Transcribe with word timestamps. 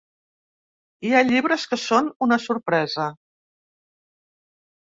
Hi 1.07 1.11
ha 1.11 1.19
llibres 1.27 1.67
que 1.73 1.79
són 1.83 2.09
una 2.29 2.39
sorpresa. 2.47 3.07